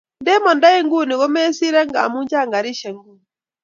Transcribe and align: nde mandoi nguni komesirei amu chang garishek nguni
nde 0.21 0.33
mandoi 0.43 0.79
nguni 0.85 1.13
komesirei 1.21 1.93
amu 2.03 2.19
chang 2.31 2.49
garishek 2.53 2.93
nguni 2.97 3.23